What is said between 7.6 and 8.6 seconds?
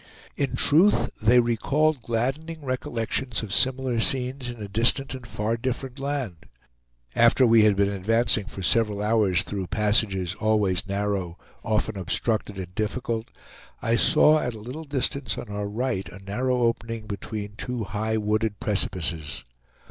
had been advancing